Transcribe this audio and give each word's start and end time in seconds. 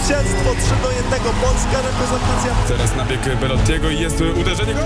zwycięstwo 0.00 0.50
3 0.60 0.82
do 0.82 0.90
1. 0.90 1.34
Polska 1.42 1.82
reprezentacja. 1.82 2.52
Teraz 2.68 2.96
nabieg 2.96 3.38
Belottiego 3.40 3.90
i 3.90 4.00
jest 4.00 4.20
uderzenie 4.40 4.74
gol! 4.74 4.84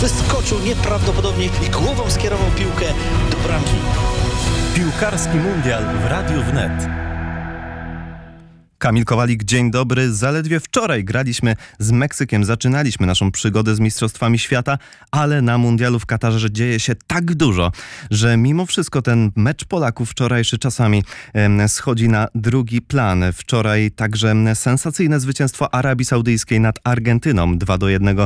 Wyskoczył 0.00 0.58
nieprawdopodobnie 0.60 1.46
i 1.46 1.70
głową 1.70 2.10
skierował 2.10 2.50
piłkę 2.50 2.86
do 3.30 3.36
bramki. 3.36 3.76
Piłkarski 4.74 5.36
Mundial 5.36 5.84
w 5.84 6.06
Radiu 6.06 6.42
Wnet. 6.42 6.72
Kamil 8.84 9.04
Kowalik, 9.04 9.44
dzień 9.44 9.70
dobry. 9.70 10.12
Zaledwie 10.12 10.60
wczoraj 10.60 11.04
graliśmy 11.04 11.56
z 11.78 11.92
Meksykiem, 11.92 12.44
zaczynaliśmy 12.44 13.06
naszą 13.06 13.30
przygodę 13.30 13.74
z 13.74 13.80
Mistrzostwami 13.80 14.38
Świata, 14.38 14.78
ale 15.10 15.42
na 15.42 15.58
Mundialu 15.58 15.98
w 15.98 16.06
Katarze 16.06 16.50
dzieje 16.50 16.80
się 16.80 16.94
tak 17.06 17.34
dużo, 17.34 17.72
że 18.10 18.36
mimo 18.36 18.66
wszystko 18.66 19.02
ten 19.02 19.32
mecz 19.36 19.64
Polaków 19.64 20.10
wczorajszy 20.10 20.58
czasami 20.58 21.02
schodzi 21.68 22.08
na 22.08 22.28
drugi 22.34 22.82
plan. 22.82 23.24
Wczoraj 23.32 23.90
także 23.90 24.34
sensacyjne 24.54 25.20
zwycięstwo 25.20 25.74
Arabii 25.74 26.04
Saudyjskiej 26.04 26.60
nad 26.60 26.78
Argentyną. 26.84 27.58
2 27.58 27.78
do 27.78 27.88
1 27.88 28.16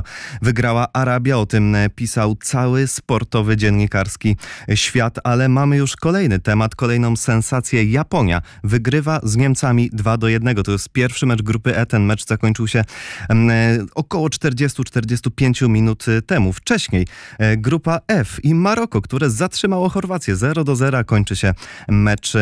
wygrała 0.42 0.92
Arabia, 0.92 1.36
o 1.36 1.46
tym 1.46 1.76
pisał 1.94 2.36
cały 2.42 2.86
sportowy 2.86 3.56
dziennikarski 3.56 4.36
świat, 4.74 5.18
ale 5.24 5.48
mamy 5.48 5.76
już 5.76 5.96
kolejny 5.96 6.38
temat, 6.38 6.74
kolejną 6.74 7.16
sensację. 7.16 7.84
Japonia 7.84 8.42
wygrywa 8.64 9.20
z 9.22 9.36
Niemcami 9.36 9.90
2 9.92 10.16
do 10.16 10.28
1. 10.28 10.47
To 10.54 10.72
jest 10.72 10.88
pierwszy 10.88 11.26
mecz 11.26 11.42
grupy 11.42 11.76
E. 11.76 11.86
Ten 11.86 12.04
mecz 12.04 12.26
zakończył 12.26 12.68
się 12.68 12.84
e, 13.30 13.78
około 13.94 14.28
40-45 14.28 15.68
minut 15.68 16.04
temu. 16.26 16.52
Wcześniej 16.52 17.06
e, 17.38 17.56
grupa 17.56 18.00
F 18.08 18.44
i 18.44 18.54
Maroko, 18.54 19.02
które 19.02 19.30
zatrzymało 19.30 19.88
Chorwację. 19.88 20.36
0 20.36 20.64
do 20.64 20.76
0 20.76 21.04
kończy 21.04 21.36
się 21.36 21.54
mecz 21.88 22.32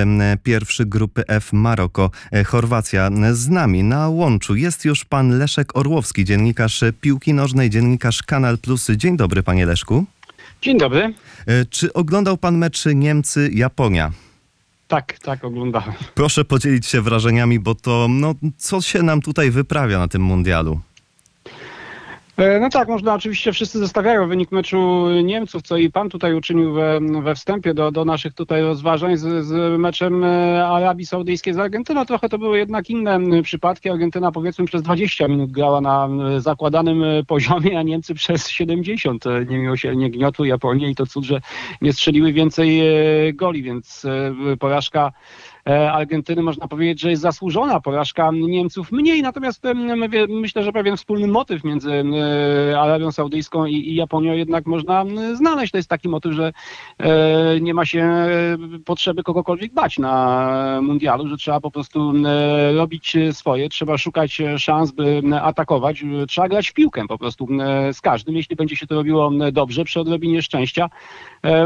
pierwszy 0.43 0.87
grupy 0.87 1.27
F 1.29 1.53
Maroko. 1.53 2.11
E, 2.33 2.45
Chorwacja 2.45 3.11
z 3.33 3.49
nami 3.49 3.83
na 3.83 4.09
łączu. 4.09 4.57
Jest 4.57 4.85
już 4.85 5.05
pan 5.05 5.39
Leszek 5.39 5.77
Orłowski, 5.77 6.25
dziennikarz 6.25 6.85
piłki 7.01 7.35
nożnej, 7.35 7.71
dziennikarz 7.71 8.23
Kanal 8.23 8.59
Plus. 8.59 8.87
Dzień 8.97 9.17
dobry, 9.17 9.43
panie 9.43 9.67
Leszku. 9.67 10.05
Dzień 10.63 10.79
dobry. 10.79 11.15
Czy 11.71 11.93
oglądał 11.93 12.37
pan 12.37 12.59
mecz 12.59 12.85
Niemcy-Japonia? 12.85 14.26
Tak, 14.89 15.19
tak, 15.19 15.45
oglądałem. 15.45 15.93
Proszę 16.15 16.45
podzielić 16.45 16.87
się 16.87 17.01
wrażeniami, 17.03 17.61
bo 17.61 17.75
to, 17.75 18.07
no, 18.11 18.35
co 18.57 18.81
się 18.81 19.03
nam 19.03 19.21
tutaj 19.21 19.51
wyprawia 19.51 19.99
na 19.99 20.09
tym 20.09 20.23
mundialu? 20.23 20.81
E, 22.37 22.61
no 22.61 22.69
tak, 22.71 22.89
można 22.89 23.15
oczywiście 23.15 23.53
wszyscy 23.53 23.79
zostawiają 23.79 24.29
wynik 24.29 24.53
meczu 24.53 25.07
Niemców, 25.25 25.63
co 25.63 25.77
i 25.77 25.91
pan 25.91 26.09
tutaj 26.09 26.35
uczynił 26.35 26.73
we, 26.73 27.01
we 27.23 27.35
wstępie 27.35 27.75
do, 27.75 27.93
do 27.93 28.05
naszych 28.05 28.35
tutaj 28.35 28.63
rozważań 28.63 29.17
z, 29.17 29.47
z 29.47 29.81
meczem 29.81 30.25
e, 30.25 30.67
Arabii 30.67 31.07
Saudyjskiej 31.07 31.55
z 31.55 31.59
Argentyną. 31.59 32.05
Trochę 32.05 32.29
to 32.29 32.39
były 32.39 32.59
jednak 32.59 32.91
inne 32.91 33.43
przypadki. 33.43 33.91
Argentyna 33.91 34.33
powiedzmy 34.33 34.65
przez 34.65 34.83
20 34.83 35.29
minut 35.29 35.51
grała 35.51 35.81
na 35.81 36.09
zakładanym 36.39 37.03
poziomie, 37.27 37.79
a 37.79 37.83
Niemcy 37.83 38.15
przez 38.15 38.49
70 38.49 39.25
niemiłosiernie 39.49 40.11
gniotły 40.11 40.49
Japonię 40.49 40.91
i 40.91 40.95
to 40.95 41.07
cud, 41.07 41.25
że 41.25 41.41
nie 41.83 41.93
strzeliły 41.93 42.33
więcej 42.33 42.81
e, 42.81 43.33
goli, 43.33 43.63
więc 43.63 44.07
porażka 44.59 45.13
E, 45.56 45.56
Argentyny 45.93 46.43
można 46.43 46.69
powiedzieć, 46.69 47.01
że 47.01 47.11
jest 47.11 47.23
zasłużona 47.23 47.81
porażka 47.81 48.31
Niemców 48.33 48.93
mniej, 48.93 49.23
natomiast 49.23 49.63
myślę, 50.29 50.63
że 50.63 50.73
pewien 50.73 50.97
wspólny 50.97 51.27
motyw 51.27 51.65
między 51.65 51.93
e, 51.93 52.81
Arabią 52.81 53.13
Saudyjską 53.13 53.67
i 53.67 53.95
Japonią 53.95 54.33
jednak 54.33 54.67
można 54.67 55.05
znaleźć. 55.35 55.73
To 55.73 55.79
jest 55.79 55.89
taki 55.89 56.09
motyw, 56.09 56.33
że 56.33 56.53
e, 56.99 57.61
nie 57.61 57.75
ma 57.75 57.85
się 57.85 58.27
potrzeby 58.85 59.23
kogokolwiek 59.23 59.73
bać 59.73 59.99
na 59.99 60.79
mundialu, 60.83 61.29
że 61.29 61.37
trzeba 61.37 61.61
po 61.61 61.71
prostu 61.71 62.13
robić 62.75 63.17
swoje, 63.33 63.69
trzeba 63.69 63.99
szukać 63.99 64.43
szans, 64.59 64.91
by 64.91 65.23
atakować, 65.43 66.05
trzeba 66.29 66.49
grać 66.49 66.69
w 66.69 66.75
piłkę 66.75 67.07
po 67.09 67.19
prostu 67.19 67.49
z 67.93 68.01
każdym. 68.01 68.37
Jeśli 68.37 68.57
będzie 68.57 68.77
się 68.77 68.87
to 68.87 68.95
robiło 68.95 69.31
dobrze, 69.53 69.85
przy 69.85 70.01
odrobinie 70.01 70.43
szczęścia, 70.43 70.91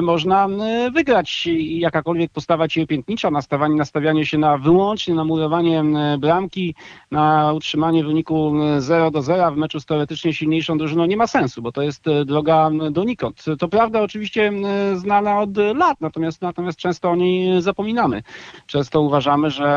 można 0.03 0.49
wygrać. 0.93 1.49
Jakakolwiek 1.61 2.31
postawa 2.31 2.67
piętnicza, 2.89 3.31
nastawanie 3.31 3.75
na 3.75 3.85
nastawianie 3.91 4.27
się 4.27 4.39
na 4.39 4.59
wyłącznie 4.59 5.15
na 5.15 5.25
murowanie 5.25 5.85
bramki, 6.19 6.75
na 7.11 7.53
utrzymanie 7.53 8.05
wyniku 8.05 8.53
0 8.79 9.11
do 9.11 9.23
0 9.23 9.53
w 9.53 9.57
meczu 9.57 9.81
z 9.81 9.87
teoretycznie 9.87 10.35
silniejszą 10.35 10.79
drużyną 10.79 11.07
nie 11.07 11.17
ma 11.17 11.27
sensu, 11.27 11.63
bo 11.63 11.73
to 11.73 11.83
jest 11.83 12.09
e, 12.09 12.25
droga 12.25 12.71
donikąd. 12.91 13.45
To 13.59 13.69
prawda 13.69 14.03
oczywiście 14.03 14.53
znana 14.95 15.41
od 15.41 15.57
lat, 15.57 16.01
natomiast, 16.01 16.43
natomiast 16.43 16.79
często 16.79 17.11
o 17.11 17.17
niej 17.17 17.63
zapominamy. 17.63 18.23
Często 18.67 19.01
uważamy, 19.01 19.51
że 19.51 19.71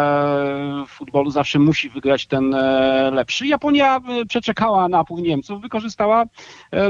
w 0.87 0.91
futbolu 0.91 1.31
zawsze 1.31 1.59
musi 1.59 1.89
wygrać 1.89 2.27
ten 2.27 2.53
e, 2.53 3.11
lepszy. 3.13 3.47
Japonia 3.47 3.97
e, 3.97 4.25
przeczekała 4.25 4.87
napór 4.87 5.21
Niemców, 5.21 5.61
wykorzystała 5.61 6.25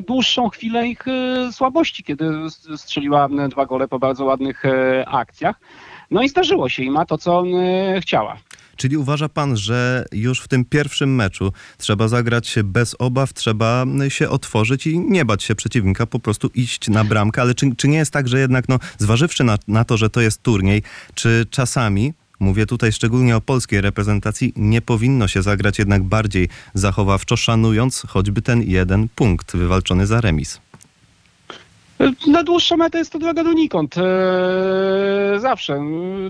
dłuższą 0.07 0.49
chwilę 0.49 0.87
ich 0.87 1.05
słabości, 1.51 2.03
kiedy 2.03 2.31
strzeliła 2.77 3.29
dwa 3.49 3.65
gole 3.65 3.87
po 3.87 3.99
bardzo 3.99 4.25
ładnych 4.25 4.63
akcjach. 5.05 5.59
No 6.13 6.21
i 6.21 6.29
zdarzyło 6.29 6.69
się 6.69 6.83
i 6.83 6.91
ma 6.91 7.05
to, 7.05 7.17
co 7.17 7.43
y, 7.97 8.01
chciała. 8.01 8.37
Czyli 8.75 8.97
uważa 8.97 9.29
pan, 9.29 9.57
że 9.57 10.05
już 10.11 10.41
w 10.41 10.47
tym 10.47 10.65
pierwszym 10.65 11.15
meczu 11.15 11.53
trzeba 11.77 12.07
zagrać 12.07 12.47
się 12.47 12.63
bez 12.63 12.95
obaw, 12.99 13.33
trzeba 13.33 13.85
się 14.09 14.29
otworzyć 14.29 14.87
i 14.87 14.99
nie 14.99 15.25
bać 15.25 15.43
się 15.43 15.55
przeciwnika, 15.55 16.05
po 16.05 16.19
prostu 16.19 16.49
iść 16.55 16.89
na 16.89 17.03
bramkę. 17.03 17.41
Ale 17.41 17.55
czy, 17.55 17.75
czy 17.75 17.87
nie 17.87 17.97
jest 17.97 18.11
tak, 18.11 18.27
że 18.27 18.39
jednak, 18.39 18.69
no, 18.69 18.79
zważywszy 18.97 19.43
na, 19.43 19.57
na 19.67 19.85
to, 19.85 19.97
że 19.97 20.09
to 20.09 20.21
jest 20.21 20.43
turniej, 20.43 20.83
czy 21.15 21.45
czasami 21.49 22.13
Mówię 22.39 22.65
tutaj 22.65 22.91
szczególnie 22.91 23.35
o 23.35 23.41
polskiej 23.41 23.81
reprezentacji. 23.81 24.53
Nie 24.55 24.81
powinno 24.81 25.27
się 25.27 25.41
zagrać 25.41 25.79
jednak 25.79 26.03
bardziej 26.03 26.49
zachowawczo, 26.73 27.37
szanując 27.37 28.03
choćby 28.07 28.41
ten 28.41 28.61
jeden 28.61 29.07
punkt 29.15 29.55
wywalczony 29.57 30.07
za 30.07 30.21
remis. 30.21 30.59
Na 32.27 32.43
dłuższą 32.43 32.77
metę 32.77 32.97
jest 32.97 33.13
to 33.13 33.19
droga 33.19 33.43
donikąd. 33.43 33.95
Eee, 33.97 35.39
zawsze. 35.39 35.81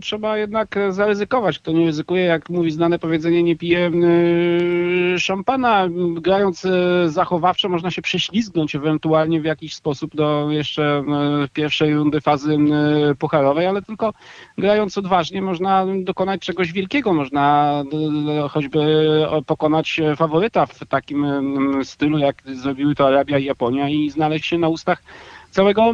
Trzeba 0.02 0.38
jednak 0.38 0.76
zaryzykować. 0.90 1.60
Kto 1.60 1.72
nie 1.72 1.86
ryzykuje, 1.86 2.24
jak 2.24 2.50
mówi 2.50 2.72
znane 2.72 3.00
powiedzenie, 3.00 3.44
nie 3.44 3.56
pije 3.56 3.80
eee, 3.80 5.20
szampana. 5.20 5.88
Grając 6.22 6.66
e, 6.66 6.70
zachowawczo 7.10 7.70
można 7.70 7.92
się 7.92 8.02
prześlizgnąć 8.02 8.76
ewentualnie 8.76 9.42
w 9.42 9.46
jakiś 9.46 9.76
sposób 9.76 10.16
do 10.16 10.48
jeszcze 10.52 10.84
e, 10.84 11.04
pierwszej 11.54 11.94
rundy 11.94 12.22
fazy 12.22 12.54
e, 12.56 13.16
pucharowej, 13.16 13.66
ale 13.68 13.82
tylko 13.82 14.14
grając 14.58 14.98
odważnie 14.98 15.42
można 15.42 15.86
dokonać 16.04 16.42
czegoś 16.42 16.72
wielkiego. 16.72 17.14
Można 17.14 17.74
choćby 18.50 18.80
pokonać 19.46 20.02
faworyta 20.18 20.66
w 20.66 20.86
takim 20.86 21.26
stylu, 21.84 22.18
jak 22.18 22.44
zrobiły 22.46 22.96
to 22.96 23.08
Arabia 23.08 23.38
i 23.38 23.46
Japonia 23.46 23.90
i 23.90 24.10
znaleźć 24.10 24.46
się 24.46 24.58
na 24.58 24.70
ustach 24.70 25.04
całego 25.54 25.92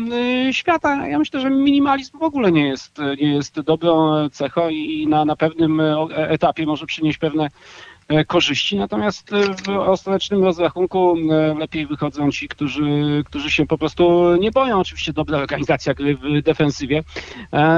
y, 0.47 0.53
świata. 0.53 1.07
Ja 1.07 1.19
myślę, 1.19 1.39
że 1.39 1.49
minimalizm 1.49 2.19
w 2.19 2.23
ogóle 2.23 2.51
nie 2.51 2.67
jest, 2.67 2.97
nie 3.21 3.33
jest 3.33 3.59
dobrą 3.59 4.29
cechą 4.29 4.69
i 4.69 5.07
na, 5.07 5.25
na 5.25 5.35
pewnym 5.35 5.79
e, 5.79 6.07
etapie 6.29 6.65
może 6.65 6.85
przynieść 6.85 7.17
pewne 7.17 7.49
korzyści, 8.27 8.77
natomiast 8.77 9.33
e, 9.33 9.55
w 9.65 9.69
ostatecznym 9.69 10.43
rozrachunku 10.43 11.15
e, 11.31 11.53
lepiej 11.59 11.87
wychodzą 11.87 12.31
ci, 12.31 12.47
którzy, 12.47 12.83
którzy 13.25 13.51
się 13.51 13.65
po 13.65 13.77
prostu 13.77 14.35
nie 14.35 14.51
boją. 14.51 14.79
Oczywiście 14.79 15.13
dobra 15.13 15.37
organizacja 15.37 15.93
gry 15.93 16.15
w 16.15 16.41
defensywie 16.41 17.03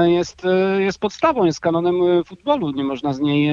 jest, 0.06 0.42
jest 0.78 0.98
podstawą, 0.98 1.44
jest 1.44 1.60
kanonem 1.60 2.24
futbolu. 2.24 2.70
Nie 2.70 2.84
można 2.84 3.12
z 3.12 3.20
niej 3.20 3.50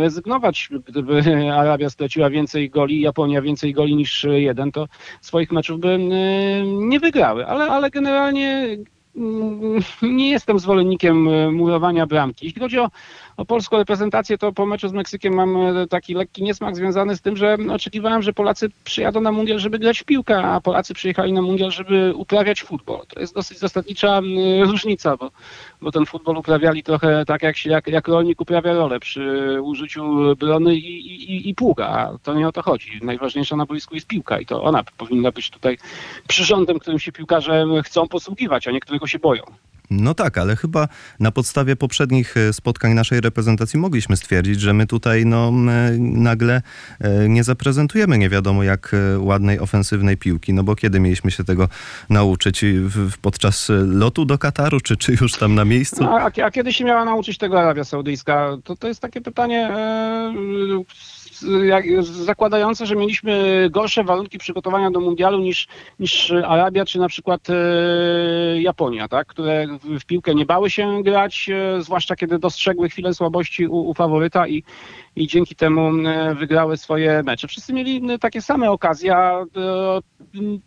rezygnować. 0.00 0.68
Gdyby 0.86 1.22
Arabia 1.54 1.90
straciła 1.90 2.30
więcej 2.30 2.70
goli, 2.70 3.00
Japonia 3.00 3.42
więcej 3.42 3.72
goli 3.72 3.96
niż 3.96 4.26
jeden, 4.30 4.72
to 4.72 4.88
swoich 5.20 5.52
meczów 5.52 5.80
by 5.80 5.98
nie 6.64 7.00
wygrały. 7.00 7.46
Ale, 7.46 7.64
ale 7.64 7.90
generalnie 7.90 8.76
mm, 9.16 9.80
nie 10.02 10.30
jestem 10.30 10.58
zwolennikiem 10.58 11.28
murowania 11.54 12.06
bramki. 12.06 12.46
Jeśli 12.46 12.60
chodzi 12.60 12.78
o 12.78 12.90
o 13.36 13.44
polską 13.44 13.76
reprezentację, 13.76 14.38
to 14.38 14.52
po 14.52 14.66
meczu 14.66 14.88
z 14.88 14.92
Meksykiem 14.92 15.34
mam 15.34 15.56
e, 15.56 15.86
taki 15.86 16.14
lekki 16.14 16.42
niesmak 16.42 16.76
związany 16.76 17.16
z 17.16 17.20
tym, 17.20 17.36
że 17.36 17.56
oczekiwałem, 17.70 18.22
że 18.22 18.32
Polacy 18.32 18.68
przyjadą 18.84 19.20
na 19.20 19.32
mundial, 19.32 19.58
żeby 19.58 19.78
grać 19.78 19.98
w 19.98 20.04
piłkę, 20.04 20.38
a 20.38 20.60
Polacy 20.60 20.94
przyjechali 20.94 21.32
na 21.32 21.42
mundial, 21.42 21.70
żeby 21.70 22.14
uprawiać 22.14 22.62
futbol. 22.62 23.06
To 23.08 23.20
jest 23.20 23.34
dosyć 23.34 23.58
zasadnicza 23.58 24.20
różnica, 24.62 25.16
bo, 25.16 25.30
bo 25.80 25.92
ten 25.92 26.06
futbol 26.06 26.36
uprawiali 26.36 26.82
trochę 26.82 27.24
tak, 27.26 27.42
jak, 27.42 27.56
się, 27.56 27.70
jak, 27.70 27.86
jak 27.86 28.08
rolnik 28.08 28.40
uprawia 28.40 28.72
rolę 28.72 29.00
przy 29.00 29.58
użyciu 29.62 30.36
brony 30.36 30.74
i, 30.74 30.96
i, 31.34 31.48
i 31.48 31.54
pługa. 31.54 32.18
To 32.22 32.34
nie 32.34 32.48
o 32.48 32.52
to 32.52 32.62
chodzi. 32.62 33.00
Najważniejsza 33.02 33.56
na 33.56 33.66
boisku 33.66 33.94
jest 33.94 34.06
piłka 34.06 34.40
i 34.40 34.46
to 34.46 34.62
ona 34.62 34.84
powinna 34.98 35.32
być 35.32 35.50
tutaj 35.50 35.78
przyrządem, 36.28 36.78
którym 36.78 36.98
się 36.98 37.12
piłkarze 37.12 37.66
chcą 37.84 38.08
posługiwać, 38.08 38.68
a 38.68 38.70
nie 38.70 38.80
którego 38.80 39.06
się 39.06 39.18
boją. 39.18 39.42
No 39.90 40.14
tak, 40.14 40.38
ale 40.38 40.56
chyba 40.56 40.88
na 41.20 41.30
podstawie 41.30 41.76
poprzednich 41.76 42.36
e, 42.36 42.52
spotkań 42.52 42.92
naszej 42.92 43.20
reprezentacji 43.20 43.78
mogliśmy 43.78 44.16
stwierdzić, 44.16 44.60
że 44.60 44.72
my 44.72 44.86
tutaj 44.86 45.26
no, 45.26 45.48
m, 45.48 45.70
nagle 46.22 46.62
e, 47.00 47.28
nie 47.28 47.44
zaprezentujemy 47.44 48.18
nie 48.18 48.28
wiadomo 48.28 48.62
jak 48.62 48.94
e, 48.94 49.18
ładnej 49.18 49.60
ofensywnej 49.60 50.16
piłki, 50.16 50.52
no 50.52 50.62
bo 50.62 50.76
kiedy 50.76 51.00
mieliśmy 51.00 51.30
się 51.30 51.44
tego 51.44 51.68
nauczyć? 52.10 52.64
Podczas 53.22 53.70
lotu 53.86 54.24
do 54.24 54.38
Kataru, 54.38 54.80
czy, 54.80 54.96
czy 54.96 55.12
już 55.20 55.32
tam 55.32 55.54
na 55.54 55.64
miejscu? 55.64 56.04
No, 56.04 56.18
a, 56.18 56.30
a 56.44 56.50
kiedy 56.50 56.72
się 56.72 56.84
miała 56.84 57.04
nauczyć 57.04 57.38
tego 57.38 57.60
Arabia 57.60 57.84
Saudyjska? 57.84 58.56
To, 58.64 58.76
to 58.76 58.88
jest 58.88 59.00
takie 59.00 59.20
pytanie 59.20 59.68
e, 59.68 60.32
zakładające, 62.02 62.86
że 62.86 62.96
mieliśmy 62.96 63.66
gorsze 63.70 64.04
warunki 64.04 64.38
przygotowania 64.38 64.90
do 64.90 65.00
mundialu 65.00 65.38
niż, 65.38 65.68
niż 66.00 66.30
Arabia 66.30 66.84
czy 66.84 66.98
na 66.98 67.08
przykład 67.08 67.50
e, 67.50 68.62
Japonia, 68.62 69.08
tak? 69.08 69.26
które 69.26 69.66
w, 69.66 70.00
w 70.00 70.04
piłkę 70.04 70.34
nie 70.34 70.46
bały 70.46 70.70
się 70.70 71.02
grać, 71.02 71.50
e, 71.50 71.82
zwłaszcza 71.82 72.16
kiedy 72.16 72.38
dostrzegły 72.38 72.88
chwilę 72.88 73.14
słabości 73.14 73.66
u, 73.66 73.76
u 73.76 73.94
faworyta 73.94 74.48
i, 74.48 74.62
i 75.16 75.26
dzięki 75.26 75.56
temu 75.56 76.08
e, 76.08 76.34
wygrały 76.34 76.76
swoje 76.76 77.22
mecze. 77.22 77.48
Wszyscy 77.48 77.72
mieli 77.72 78.12
e, 78.12 78.18
takie 78.18 78.42
same 78.42 78.70
okazje, 78.70 79.16
a 79.16 79.40
e, 79.40 79.46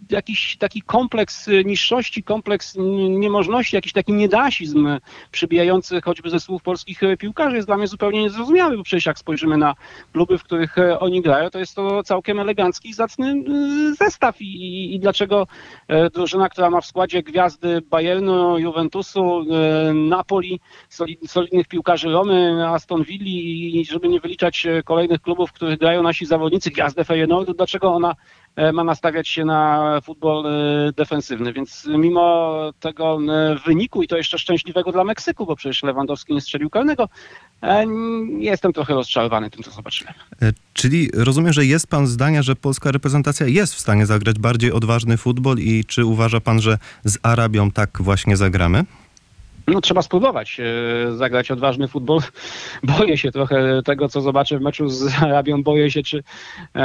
jakiś 0.10 0.58
taki 0.58 0.82
kompleks 0.82 1.48
e, 1.48 1.64
niższości, 1.64 2.24
kompleks 2.24 2.76
niemożności, 3.10 3.76
jakiś 3.76 3.94
taki 3.94 4.14
niedasizm 4.14 4.88
przybijający 5.32 6.02
choćby 6.02 6.30
ze 6.30 6.40
słów 6.40 6.64
polskich 6.64 7.04
e, 7.04 7.18
piłkarzy 7.18 7.56
jest 7.56 7.68
dla 7.68 7.78
mnie 7.78 7.88
zupełnie 7.88 8.22
niezrozumiały, 8.22 8.78
bo 8.78 8.84
przecież 8.84 9.06
jak 9.06 9.20
spojrzymy 9.20 9.58
na 9.58 9.76
kluby, 10.14 10.38
w 10.38 10.44
których 10.44 10.76
oni 11.00 11.22
grają, 11.22 11.50
to 11.50 11.60
jest 11.60 11.76
to 11.76 12.04
całkiem 12.04 12.40
elegancki 12.40 12.90
i 12.90 12.94
zacny 12.94 13.44
zestaw 14.00 14.42
i, 14.42 14.46
i, 14.46 14.96
i 14.96 15.00
dlaczego 15.00 15.48
drużyna, 16.14 16.50
która 16.50 16.70
ma 16.70 16.82
w 16.82 16.86
składzie 16.86 17.24
gwiazdy 17.24 17.82
Bayernu, 17.82 18.60
Juventusu, 18.60 19.46
Napoli, 19.94 20.60
solid, 20.90 21.32
solidnych 21.32 21.68
piłkarzy 21.68 22.10
Romy, 22.10 22.68
Aston 22.68 23.04
Villa 23.04 23.26
i 23.26 23.86
żeby 23.86 24.08
nie 24.08 24.20
wyliczać 24.36 24.66
e, 24.66 24.84
kolejnych 24.84 25.22
klubów, 25.22 25.50
w 25.50 25.54
których 25.54 25.80
grają 25.80 26.04
nasi 26.04 26.26
zawodnicy, 26.26 26.72
gwiazdę 26.72 27.04
Feyenoordu, 27.04 27.54
dlaczego 27.54 27.94
ona 27.94 28.16
e, 28.56 28.72
ma 28.72 28.84
nastawiać 28.84 29.28
się 29.28 29.46
na 29.46 30.02
futbol 30.04 30.46
e, 30.48 30.92
defensywny. 30.92 31.54
Więc 31.54 31.88
mimo 31.98 32.56
tego 32.80 33.20
wyniku 33.66 34.04
i 34.04 34.08
to 34.08 34.18
jeszcze 34.18 34.40
szczęśliwego 34.40 34.92
dla 34.92 35.04
Meksyku, 35.04 35.46
bo 35.46 35.56
przecież 35.56 35.84
Lewandowski 35.84 36.34
nie 36.34 36.42
strzelił 36.42 36.70
karnego, 36.70 37.10
jestem 38.40 38.74
trochę 38.74 38.94
rozczarowany 38.94 39.50
tym, 39.50 39.64
co 39.64 39.72
zobaczyłem. 39.72 40.14
Czyli 40.74 41.10
rozumiem, 41.14 41.54
że 41.54 41.66
jest 41.66 41.88
pan 41.88 42.08
zdania, 42.08 42.42
że 42.42 42.56
polska 42.56 42.92
reprezentacja 42.92 43.48
jest 43.48 43.76
w 43.76 43.80
stanie 43.80 44.06
zagrać 44.06 44.40
bardziej 44.40 44.72
odważny 44.72 45.18
futbol 45.18 45.58
i 45.58 45.86
czy 45.86 46.06
uważa 46.06 46.40
pan, 46.40 46.62
że 46.62 46.78
z 47.04 47.18
Arabią 47.24 47.72
tak 47.72 48.02
właśnie 48.02 48.38
zagramy? 48.38 48.86
No 49.68 49.82
trzeba 49.82 50.02
spróbować 50.02 50.60
e, 50.60 51.12
zagrać 51.12 51.52
odważny 51.52 51.88
futbol. 51.88 52.20
Boję 52.98 53.18
się 53.18 53.32
trochę 53.32 53.82
tego, 53.86 54.10
co 54.10 54.22
zobaczę 54.22 54.58
w 54.58 54.62
meczu 54.62 54.90
z 54.90 55.24
Arabią. 55.24 55.64
Boję 55.64 55.92
się, 55.92 56.04
czy 56.04 56.24
e, 56.76 56.82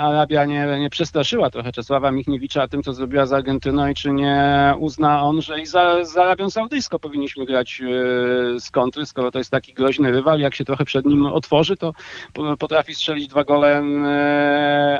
Arabia 0.00 0.44
nie, 0.44 0.66
nie 0.80 0.90
przestraszyła 0.90 1.50
trochę 1.50 1.72
Czesława 1.72 2.10
Michniewicza 2.10 2.68
tym, 2.68 2.82
co 2.82 2.92
zrobiła 2.92 3.26
z 3.26 3.32
Argentyną 3.32 3.88
i 3.88 3.94
czy 3.94 4.12
nie 4.12 4.74
uzna 4.78 5.22
on, 5.22 5.42
że 5.42 5.60
i 5.60 5.66
za, 5.66 6.04
z 6.04 6.16
Arabią 6.16 6.50
Saudyjską 6.50 6.98
powinniśmy 6.98 7.46
grać 7.46 7.80
e, 7.80 8.60
z 8.60 8.70
kontry, 8.70 9.06
skoro 9.06 9.30
to 9.30 9.38
jest 9.38 9.50
taki 9.50 9.74
groźny 9.74 10.10
rywal. 10.12 10.40
Jak 10.40 10.54
się 10.54 10.64
trochę 10.64 10.84
przed 10.84 11.06
nim 11.06 11.26
otworzy, 11.26 11.76
to 11.76 11.92
po- 12.32 12.56
potrafi 12.56 12.94
strzelić 12.94 13.28
dwa 13.28 13.44
gole 13.44 13.82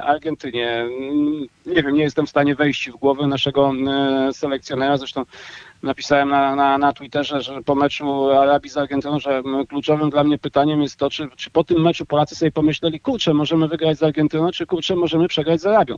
Argentynie. 0.02 0.88
Nie 1.66 1.82
wiem, 1.82 1.94
nie 1.94 2.02
jestem 2.02 2.26
w 2.26 2.30
stanie 2.30 2.54
wejść 2.54 2.90
w 2.90 2.96
głowę 2.96 3.26
naszego 3.26 3.72
selekcjonera. 4.32 4.96
Zresztą 4.96 5.24
napisałem 5.82 6.28
na, 6.28 6.56
na, 6.56 6.78
na 6.78 6.92
Twitterze, 6.92 7.42
że 7.42 7.62
po 7.62 7.74
meczu 7.74 8.30
Arabii 8.30 8.70
z 8.70 8.76
Argentyną, 8.76 9.20
że 9.20 9.42
kluczowym 9.68 10.10
dla 10.10 10.24
mnie 10.24 10.38
pytaniem 10.38 10.82
jest 10.82 10.96
to, 10.96 11.10
czy, 11.10 11.28
czy 11.36 11.50
po 11.50 11.64
tym 11.64 11.82
meczu 11.82 12.06
Polacy 12.06 12.34
sobie 12.34 12.52
pomyśleli, 12.52 13.00
kurczę, 13.00 13.34
możemy 13.34 13.68
wygrać 13.68 13.98
z 13.98 14.02
Argentyną, 14.02 14.50
czy 14.50 14.66
kurczę, 14.66 14.96
możemy 14.96 15.28
przegrać 15.28 15.60
z 15.60 15.66
Arabią. 15.66 15.96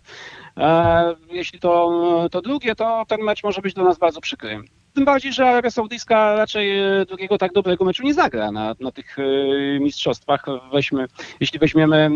E, 0.57 1.15
jeśli 1.31 1.61
to, 1.61 2.29
to 2.31 2.43
drugie, 2.43 2.75
to 2.75 3.05
ten 3.09 3.21
mecz 3.21 3.45
może 3.45 3.61
być 3.63 3.75
dla 3.75 3.85
nas 3.85 3.99
bardzo 3.99 4.21
przykry. 4.21 4.63
Tym 4.95 5.05
bardziej, 5.05 5.33
że 5.33 5.49
Arabia 5.49 5.71
Saudyjska 5.71 6.37
raczej 6.37 6.79
e, 6.79 7.07
drugiego 7.07 7.39
tak 7.39 7.53
dobrego 7.53 7.85
meczu 7.85 8.03
nie 8.03 8.15
zagra 8.15 8.53
na, 8.53 8.75
na 8.81 8.93
tych 8.93 9.19
e, 9.19 9.23
mistrzostwach. 9.81 10.45
Weźmy, 10.73 11.07
jeśli 11.41 11.59
weźmiemy 11.59 12.11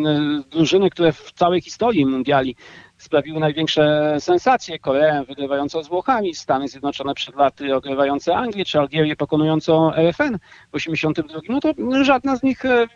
drużyny, 0.50 0.90
które 0.90 1.12
w 1.12 1.32
całej 1.32 1.60
historii 1.60 2.06
mundiali 2.06 2.56
sprawiły 2.98 3.40
największe 3.40 4.16
sensacje. 4.20 4.78
Koreę 4.78 5.24
wygrywającą 5.28 5.82
z 5.82 5.88
Włochami, 5.88 6.34
Stany 6.34 6.68
Zjednoczone 6.68 7.14
przed 7.14 7.36
laty 7.36 7.74
ogrywające 7.74 8.36
Anglię, 8.36 8.64
czy 8.64 8.78
Algierię 8.78 9.16
pokonującą 9.16 9.94
RFN 9.94 10.38
w 10.72 10.74
82, 10.74 11.40
no 11.48 11.60
to 11.60 11.72
żadna 12.04 12.36
z 12.36 12.42
nich 12.42 12.64
e, 12.64 12.86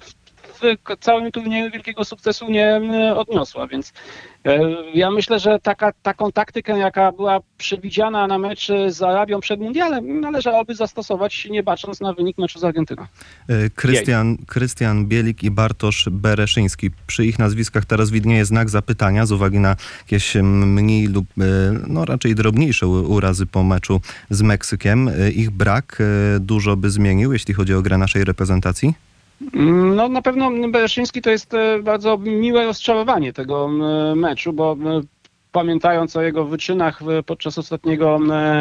w, 0.00 0.27
w 0.60 0.96
całym 1.00 1.32
turnieju 1.32 1.70
wielkiego 1.70 2.04
sukcesu 2.04 2.50
nie 2.50 2.80
odniosła, 3.16 3.66
więc 3.66 3.92
e, 4.44 4.60
ja 4.94 5.10
myślę, 5.10 5.40
że 5.40 5.58
taka, 5.58 5.92
taką 6.02 6.32
taktykę, 6.32 6.78
jaka 6.78 7.12
była 7.12 7.40
przewidziana 7.58 8.26
na 8.26 8.38
mecz 8.38 8.68
z 8.88 9.02
Arabią 9.02 9.40
przed 9.40 9.60
mundialem, 9.60 10.20
należałoby 10.20 10.74
zastosować, 10.74 11.48
nie 11.50 11.62
bacząc 11.62 12.00
na 12.00 12.12
wynik 12.12 12.38
meczu 12.38 12.58
z 12.58 12.64
Argentyną. 12.64 13.02
E, 13.48 13.70
Krystian, 13.70 14.36
Krystian 14.46 15.06
Bielik 15.06 15.42
i 15.42 15.50
Bartosz 15.50 16.08
Bereszyński. 16.10 16.90
Przy 17.06 17.26
ich 17.26 17.38
nazwiskach 17.38 17.84
teraz 17.84 18.10
widnieje 18.10 18.44
znak 18.44 18.70
zapytania 18.70 19.26
z 19.26 19.32
uwagi 19.32 19.58
na 19.58 19.76
jakieś 20.00 20.34
mniej 20.42 21.06
lub 21.06 21.26
e, 21.40 21.44
no 21.86 22.04
raczej 22.04 22.34
drobniejsze 22.34 22.86
urazy 22.86 23.46
po 23.46 23.62
meczu 23.62 24.00
z 24.30 24.42
Meksykiem. 24.42 25.10
Ich 25.34 25.50
brak 25.50 26.02
dużo 26.40 26.76
by 26.76 26.90
zmienił, 26.90 27.32
jeśli 27.32 27.54
chodzi 27.54 27.74
o 27.74 27.82
grę 27.82 27.98
naszej 27.98 28.24
reprezentacji? 28.24 29.07
No 29.94 30.08
na 30.08 30.22
pewno 30.22 30.50
Bereszyński 30.68 31.22
to 31.22 31.30
jest 31.30 31.54
e, 31.54 31.82
bardzo 31.82 32.18
miłe 32.18 32.64
rozczarowanie 32.64 33.32
tego 33.32 33.68
meczu, 34.16 34.52
bo 34.52 34.76
pamiętając 35.52 36.16
o 36.16 36.22
jego 36.22 36.44
wyczynach 36.44 37.00
podczas 37.26 37.58
ostatniego 37.58 38.18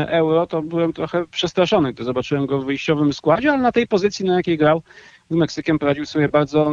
Euro, 0.07 0.47
to 0.47 0.61
byłem 0.61 0.93
trochę 0.93 1.25
przestraszony, 1.31 1.93
gdy 1.93 2.03
zobaczyłem 2.03 2.45
go 2.45 2.59
w 2.59 2.65
wyjściowym 2.65 3.13
składzie, 3.13 3.51
ale 3.51 3.61
na 3.61 3.71
tej 3.71 3.87
pozycji, 3.87 4.25
na 4.25 4.35
jakiej 4.35 4.57
grał 4.57 4.81
z 5.29 5.35
Meksykiem, 5.35 5.79
poradził 5.79 6.05
sobie 6.05 6.29
bardzo 6.29 6.71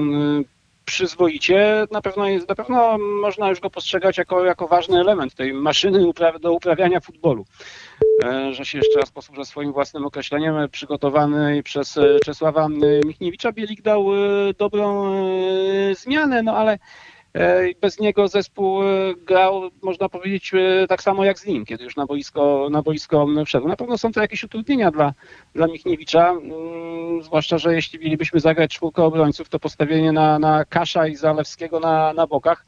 przyzwoicie. 0.84 1.86
Na 1.90 2.00
pewno, 2.00 2.28
jest, 2.28 2.48
na 2.48 2.54
pewno 2.54 2.98
można 2.98 3.48
już 3.48 3.60
go 3.60 3.70
postrzegać 3.70 4.18
jako, 4.18 4.44
jako 4.44 4.68
ważny 4.68 5.00
element 5.00 5.34
tej 5.34 5.52
maszyny 5.52 5.98
upra- 5.98 6.40
do 6.40 6.52
uprawiania 6.52 7.00
futbolu. 7.00 7.44
E, 8.24 8.54
że 8.54 8.64
się 8.64 8.78
jeszcze 8.78 9.00
raz 9.00 9.10
posłużę 9.10 9.44
swoim 9.44 9.72
własnym 9.72 10.06
określeniem, 10.06 10.68
przygotowany 10.70 11.62
przez 11.62 11.96
e, 11.96 12.18
Czesława 12.24 12.66
e, 12.66 13.06
Michniewicza. 13.06 13.52
Bielik 13.52 13.82
dał 13.82 14.06
dobrą 14.58 15.14
zmianę, 15.94 16.42
no 16.42 16.56
ale 16.56 16.78
bez 17.80 18.00
niego 18.00 18.28
zespół 18.28 18.82
e, 18.82 19.14
grał, 19.14 19.70
można 19.82 20.08
powiedzieć, 20.08 20.52
e, 20.54 20.86
tak 20.88 21.02
samo 21.02 21.24
jak 21.24 21.38
z 21.38 21.46
nim, 21.46 21.64
kiedy 21.64 21.84
już 21.84 21.96
na 21.96 22.06
boisko, 22.06 22.68
na 22.70 22.82
boisko 22.82 23.26
wszedł. 23.46 23.68
Na 23.68 23.76
pewno 23.76 23.98
są 23.98 24.12
to 24.12 24.20
jakieś 24.20 24.44
utrudnienia 24.44 24.90
dla, 24.90 25.12
dla 25.54 25.66
Michniewicza, 25.66 26.30
mm, 26.30 27.22
zwłaszcza, 27.22 27.58
że 27.58 27.74
jeśli 27.74 27.98
mielibyśmy 27.98 28.40
zagrać 28.40 28.74
czwórkę 28.74 29.04
obrońców, 29.04 29.48
to 29.48 29.58
postawienie 29.58 30.12
na, 30.12 30.38
na 30.38 30.64
Kasza 30.64 31.06
i 31.06 31.16
Zalewskiego 31.16 31.80
na, 31.80 32.12
na 32.12 32.26
bokach 32.26 32.66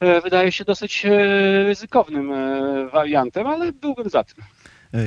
e, 0.00 0.20
wydaje 0.20 0.52
się 0.52 0.64
dosyć 0.64 1.06
e, 1.06 1.10
ryzykownym 1.64 2.32
e, 2.32 2.88
wariantem, 2.92 3.46
ale 3.46 3.72
byłbym 3.72 4.10
za 4.10 4.24
tym. 4.24 4.44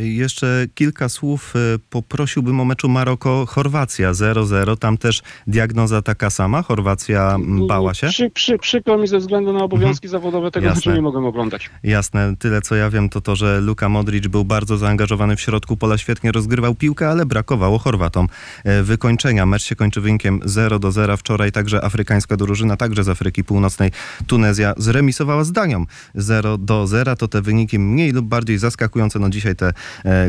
Jeszcze 0.02 0.66
kilka 0.74 1.10
słów 1.10 1.54
e, 1.56 1.80
poprosiłbym 1.90 2.60
o 2.60 2.66
meczu 2.66 2.88
Maroko-Chorwacja 2.88 4.12
0-0. 4.12 4.78
Tam 4.78 4.98
też 4.98 5.22
diagnoza 5.48 6.02
taka 6.02 6.30
sama. 6.30 6.62
Chorwacja 6.62 7.38
bała 7.68 7.94
się. 7.94 8.08
Przy, 8.08 8.30
przy, 8.30 8.58
przykro 8.58 8.98
mi 8.98 9.08
ze 9.08 9.20
względu 9.20 9.54
na 9.54 9.64
obowiązki 9.64 10.08
zawodowe 10.08 10.52
tego 10.52 10.66
Jasne. 10.66 10.80
meczu 10.80 10.92
nie 10.96 11.02
mogłem 11.02 11.26
oglądać. 11.26 11.70
Jasne, 11.84 12.36
tyle 12.40 12.62
co 12.62 12.76
ja 12.76 12.90
wiem 12.90 13.10
to 13.10 13.22
to, 13.22 13.36
że 13.36 13.62
Luka 13.62 13.90
Modric 13.90 14.28
był 14.28 14.46
bardzo 14.46 14.78
zaangażowany 14.78 15.36
w 15.36 15.42
środku 15.42 15.78
pola, 15.78 15.98
świetnie 15.98 16.32
rozgrywał 16.32 16.76
piłkę, 16.76 17.10
ale 17.10 17.26
brakowało 17.26 17.80
Chorwatom 17.80 18.28
e, 18.64 18.84
wykończenia. 18.84 19.46
Mecz 19.46 19.64
się 19.64 19.76
kończy 19.76 20.02
wynikiem 20.02 20.40
0 20.46 20.80
do 20.80 20.92
0. 20.92 21.18
Wczoraj 21.18 21.52
także 21.52 21.84
afrykańska 21.84 22.38
drużyna, 22.38 22.78
także 22.78 23.04
z 23.04 23.10
Afryki 23.10 23.44
Północnej, 23.44 23.92
Tunezja 24.28 24.74
zremisowała 24.78 25.44
z 25.44 25.52
Danią 25.52 25.86
0 26.16 26.58
do 26.58 26.88
0. 26.88 27.16
To 27.16 27.28
te 27.28 27.42
wyniki 27.42 27.80
mniej 27.80 28.12
lub 28.12 28.26
bardziej 28.26 28.58
zaskakujące. 28.58 29.20
No 29.20 29.30
dzisiaj 29.30 29.56
te 29.56 29.75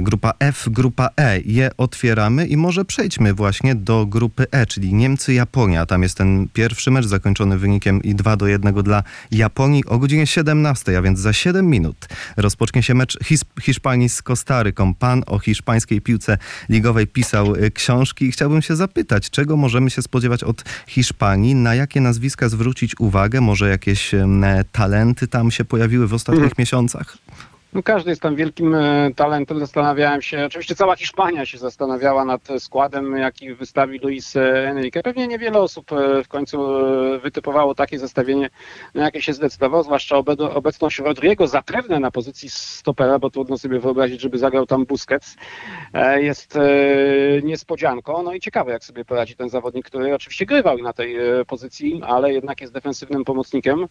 grupa 0.01 0.33
F, 0.41 0.69
grupa 0.71 1.09
E. 1.17 1.41
Je 1.41 1.71
otwieramy 1.77 2.47
i 2.47 2.57
może 2.57 2.85
przejdźmy 2.85 3.35
właśnie 3.35 3.75
do 3.75 4.07
grupy 4.07 4.47
E, 4.51 4.67
czyli 4.67 4.95
Niemcy-Japonia. 4.95 5.87
Tam 5.87 6.03
jest 6.03 6.17
ten 6.19 6.49
pierwszy 6.53 6.91
mecz 6.91 7.07
zakończony 7.07 7.59
wynikiem 7.59 8.03
i 8.03 8.15
2 8.15 8.37
do 8.37 8.47
1 8.47 8.75
dla 8.75 9.03
Japonii 9.31 9.85
o 9.85 9.99
godzinie 9.99 10.27
17, 10.27 10.99
a 10.99 11.03
więc 11.03 11.19
za 11.21 11.33
7 11.33 11.67
minut 11.71 12.07
rozpocznie 12.37 12.83
się 12.83 12.95
mecz 12.95 13.19
His- 13.25 13.45
Hiszpanii 13.63 14.09
z 14.09 14.23
Kostaryką. 14.23 14.95
Pan 14.95 15.23
o 15.27 15.39
hiszpańskiej 15.39 16.01
piłce 16.01 16.39
ligowej 16.69 17.07
pisał 17.07 17.55
y, 17.57 17.71
książki 17.71 18.25
i 18.25 18.33
chciałbym 18.33 18.63
się 18.63 18.77
zapytać, 18.77 19.31
czego 19.31 19.57
możemy 19.57 19.91
się 19.91 20.03
spodziewać 20.03 20.45
od 20.45 20.65
Hiszpanii, 20.87 21.55
na 21.55 21.75
jakie 21.75 22.01
nazwiska 22.01 22.49
zwrócić 22.49 23.01
uwagę, 23.01 23.41
może 23.41 23.69
jakieś 23.69 24.15
em, 24.15 24.45
talenty 24.73 25.27
tam 25.29 25.51
się 25.51 25.65
pojawiły 25.65 26.07
w 26.09 26.15
ostatnich 26.15 26.59
miesiącach? 26.59 27.19
No 27.77 27.83
każdy 27.83 28.11
jest 28.11 28.23
tam 28.23 28.37
wielkim 28.37 28.75
e, 28.75 29.11
talentem. 29.17 29.59
Zastanawiałem 29.59 30.23
się, 30.23 30.45
oczywiście 30.47 30.75
cała 30.75 30.97
Hiszpania 30.97 31.47
się 31.47 31.59
zastanawiała 31.59 32.25
nad 32.25 32.51
e, 32.51 32.61
składem, 32.61 33.17
jaki 33.17 33.55
wystawi 33.55 33.99
Luis 33.99 34.37
e, 34.37 34.69
Enrique. 34.69 35.03
Pewnie 35.03 35.29
niewiele 35.29 35.59
osób 35.59 35.91
w 36.25 36.29
końcu 36.29 36.69
wytypowało 37.23 37.75
takie 37.75 37.99
zestawienie, 37.99 38.51
na 38.95 39.05
jakie 39.05 39.23
się 39.23 39.33
zdecydował, 39.33 39.83
zwłaszcza 39.83 40.17
obecność 40.55 40.99
Rodriego 40.99 41.47
zapewne 41.47 42.01
na 42.01 42.11
pozycji 42.11 42.51
stopera, 42.51 43.19
bo 43.19 43.31
trudno 43.31 43.59
sobie 43.59 43.81
wyobrazić, 43.81 44.21
żeby 44.21 44.39
zagrał 44.39 44.67
tam 44.67 44.85
Busquets, 44.85 45.37
jest 46.17 46.59
niespodzianką. 47.43 48.23
No 48.23 48.33
i 48.33 48.41
ciekawe, 48.41 48.73
jak 48.73 48.85
sobie 48.85 49.05
poradzi 49.05 49.37
ten 49.37 49.49
zawodnik, 49.49 49.87
który 49.87 50.15
oczywiście 50.15 50.47
grywał 50.47 50.79
na 50.79 50.93
tej 50.93 51.17
pozycji, 51.47 52.01
ale 52.07 52.33
jednak 52.33 52.61
jest 52.61 52.73
defensywnym 52.73 53.25
pomocnikiem. 53.25 53.87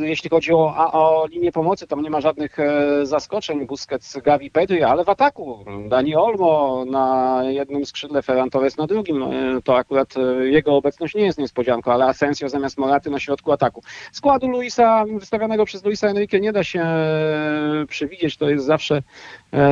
Jeśli 0.00 0.30
chodzi 0.30 0.52
o, 0.52 0.92
o 0.92 1.26
linię 1.26 1.52
pomocy, 1.52 1.86
tam 1.86 2.02
nie 2.02 2.10
ma 2.10 2.20
żadnych 2.20 2.56
zaskoczeń. 3.02 3.66
Busquets, 3.66 4.18
Gavi, 4.20 4.50
Pedri, 4.50 4.82
ale 4.82 5.04
w 5.04 5.08
ataku 5.08 5.64
Dani 5.88 6.16
Olmo 6.16 6.84
na 6.90 7.40
jednym 7.44 7.86
skrzydle, 7.86 8.22
Ferran 8.22 8.50
Torres 8.50 8.76
na 8.76 8.86
drugim. 8.86 9.22
E, 9.22 9.62
To 9.64 9.76
akurat 9.76 10.14
e, 10.16 10.46
jego 10.48 10.76
obecność 10.76 11.14
nie 11.14 11.24
jest 11.24 11.38
niespodzianką, 11.38 11.92
ale 11.92 12.04
Asensio 12.04 12.48
zamiast 12.48 12.78
Moraty 12.78 13.10
na 13.10 13.20
środku 13.20 13.52
ataku. 13.52 13.82
Składu 14.12 14.48
Luisa, 14.48 15.04
wystawionego 15.18 15.64
przez 15.64 15.84
Luisa 15.84 16.08
Enrique 16.08 16.40
nie 16.40 16.52
da 16.52 16.64
się 16.64 16.80
e, 16.80 17.86
przewidzieć, 17.88 18.36
to 18.36 18.50
jest 18.50 18.64
zawsze 18.64 19.02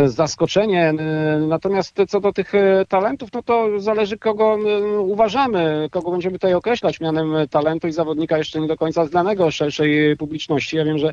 zaskoczenie. 0.07 0.95
Natomiast 1.49 1.97
co 2.09 2.21
do 2.21 2.33
tych 2.33 2.53
talentów, 2.89 3.33
no 3.33 3.43
to 3.43 3.81
zależy 3.81 4.19
kogo 4.19 4.59
uważamy, 4.99 5.89
kogo 5.91 6.11
będziemy 6.11 6.33
tutaj 6.33 6.55
określać 6.55 7.01
mianem 7.01 7.35
talentu 7.51 7.89
i 7.89 7.93
zawodnika 7.93 8.39
jeszcze 8.39 8.61
nie 8.61 8.67
do 8.67 8.77
końca 8.77 9.05
znanego 9.05 9.51
szerszej 9.51 10.17
publiczności. 10.17 10.77
Ja 10.77 10.85
wiem, 10.85 10.99
że 10.99 11.13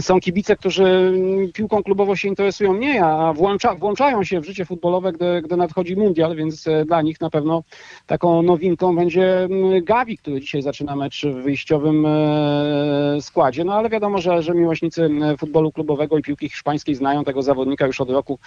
są 0.00 0.20
kibice, 0.20 0.56
którzy 0.56 1.12
piłką 1.54 1.82
klubową 1.82 2.14
się 2.14 2.28
interesują 2.28 2.72
mniej, 2.72 2.98
a 2.98 3.32
włącza, 3.32 3.74
włączają 3.74 4.24
się 4.24 4.40
w 4.40 4.44
życie 4.44 4.64
futbolowe, 4.64 5.12
gdy, 5.12 5.42
gdy 5.42 5.56
nadchodzi 5.56 5.96
mundial, 5.96 6.36
więc 6.36 6.66
e, 6.66 6.84
dla 6.84 7.02
nich 7.02 7.20
na 7.20 7.30
pewno 7.30 7.62
taką 8.06 8.42
nowinką 8.42 8.96
będzie 8.96 9.48
Gavi, 9.82 10.18
który 10.18 10.40
dzisiaj 10.40 10.62
zaczyna 10.62 10.96
mecz 10.96 11.26
w 11.26 11.42
wyjściowym 11.42 12.06
e, 12.06 13.18
składzie. 13.20 13.64
No 13.64 13.74
ale 13.74 13.88
wiadomo, 13.88 14.18
że, 14.18 14.42
że 14.42 14.54
miłośnicy 14.54 15.10
futbolu 15.38 15.72
klubowego 15.72 16.18
i 16.18 16.22
piłki 16.22 16.48
hiszpańskiej 16.48 16.94
znają 16.94 17.24
tego 17.24 17.42
zawodnika 17.42 17.86
już 17.86 18.00
od 18.00 18.10
roku 18.10 18.38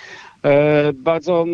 e, 0.44 0.94
bardzo 0.94 1.46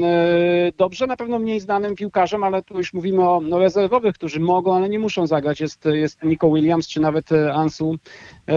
dobrze. 0.78 1.08
Na 1.08 1.18
pewno 1.18 1.40
mniej 1.40 1.60
znanym 1.60 1.96
piłkarzem, 1.96 2.44
ale 2.44 2.64
tu 2.64 2.78
już 2.78 2.94
mówimy 2.94 3.30
o 3.30 3.42
rezerwowych, 3.60 4.16
którzy 4.16 4.40
mogą, 4.40 4.76
ale 4.76 4.90
nie 4.90 5.00
muszą 5.00 5.28
zagrać. 5.28 5.62
Jest, 5.62 5.86
jest 5.86 6.24
Nico 6.24 6.50
Williams 6.50 6.88
czy 6.88 7.00
nawet 7.00 7.30
Ansu 7.54 7.96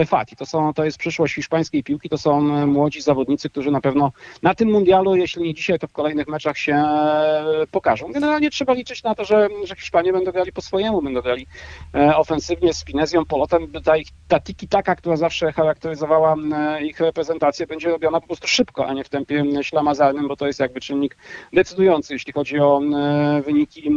Fati. 0.05 0.35
To, 0.35 0.45
są, 0.45 0.73
to 0.73 0.85
jest 0.85 0.97
przyszłość 0.97 1.35
hiszpańskiej 1.35 1.83
piłki. 1.83 2.09
To 2.09 2.17
są 2.17 2.37
e, 2.55 2.65
młodzi 2.65 3.01
zawodnicy, 3.01 3.49
którzy 3.49 3.71
na 3.71 3.81
pewno 3.81 4.11
na 4.43 4.55
tym 4.55 4.69
mundialu, 4.71 5.15
jeśli 5.15 5.43
nie 5.43 5.53
dzisiaj, 5.53 5.79
to 5.79 5.87
w 5.87 5.91
kolejnych 5.91 6.27
meczach 6.27 6.57
się 6.57 6.73
e, 6.75 7.43
pokażą. 7.71 8.11
Generalnie 8.11 8.49
trzeba 8.49 8.73
liczyć 8.73 9.03
na 9.03 9.15
to, 9.15 9.25
że, 9.25 9.47
że 9.63 9.75
Hiszpanie 9.75 10.13
będą 10.13 10.31
grali 10.31 10.51
po 10.53 10.61
swojemu, 10.61 11.01
będą 11.01 11.21
grali 11.21 11.47
e, 11.95 12.15
ofensywnie 12.17 12.73
z 12.73 12.85
finezją, 12.85 13.25
polotem. 13.25 13.67
Ta, 13.83 13.97
ich- 13.97 14.07
ta 14.27 14.39
tiki-taka, 14.39 14.95
która 14.95 15.15
zawsze 15.15 15.51
charakteryzowała 15.51 16.35
e, 16.53 16.85
ich 16.85 16.99
reprezentację, 16.99 17.67
będzie 17.67 17.89
robiona 17.89 18.21
po 18.21 18.27
prostu 18.27 18.47
szybko, 18.47 18.87
a 18.87 18.93
nie 18.93 19.03
w 19.03 19.09
tempie 19.09 19.43
ślamazarnym, 19.61 20.27
bo 20.27 20.35
to 20.35 20.47
jest 20.47 20.59
jakby 20.59 20.81
czynnik 20.81 21.17
decydujący, 21.53 22.13
jeśli 22.13 22.33
chodzi 22.33 22.59
o 22.59 22.81
e, 22.95 23.41
wyniki 23.41 23.91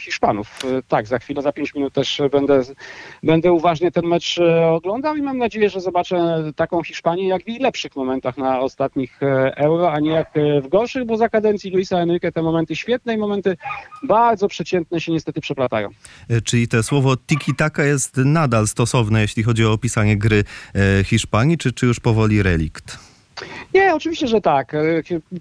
Hiszpanów. 0.00 0.58
E, 0.64 0.82
Tak, 0.88 1.06
za 1.06 1.18
chwilę, 1.18 1.42
za 1.42 1.52
pięć 1.52 1.74
minut 1.74 1.92
też 1.94 2.22
będę, 2.32 2.60
będę 3.22 3.52
uważnie 3.52 3.90
ten 3.90 4.06
mecz 4.06 4.38
e, 4.38 4.73
oglądał 4.74 5.16
i 5.16 5.22
mam 5.22 5.38
nadzieję, 5.38 5.70
że 5.70 5.80
zobaczę 5.80 6.44
taką 6.56 6.82
Hiszpanię 6.82 7.28
jak 7.28 7.44
w 7.44 7.48
jej 7.48 7.58
lepszych 7.58 7.96
momentach 7.96 8.36
na 8.36 8.60
ostatnich 8.60 9.22
e, 9.22 9.56
Euro, 9.56 9.92
a 9.92 10.00
nie 10.00 10.10
jak 10.10 10.36
e, 10.36 10.60
w 10.60 10.68
gorszych, 10.68 11.04
bo 11.04 11.16
za 11.16 11.28
kadencji 11.28 11.70
Luisa 11.70 11.98
Enrique 11.98 12.32
te 12.32 12.42
momenty 12.42 12.76
świetne 12.76 13.14
i 13.14 13.18
momenty 13.18 13.56
bardzo 14.02 14.48
przeciętne 14.48 15.00
się 15.00 15.12
niestety 15.12 15.40
przeplatają. 15.40 15.88
E, 16.30 16.40
Czyli 16.40 16.68
to 16.68 16.82
słowo 16.82 17.14
tiki-taka 17.16 17.84
jest 17.84 18.16
nadal 18.16 18.68
stosowne, 18.68 19.20
jeśli 19.20 19.42
chodzi 19.42 19.64
o 19.64 19.72
opisanie 19.72 20.16
gry 20.16 20.44
Hiszpanii, 21.04 21.58
czy, 21.58 21.72
czy 21.72 21.86
już 21.86 22.00
powoli 22.00 22.42
relikt? 22.42 23.13
Nie, 23.74 23.94
oczywiście, 23.94 24.26
że 24.26 24.40
tak. 24.40 24.74
E, 24.74 24.80